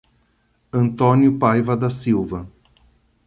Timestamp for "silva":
1.87-2.49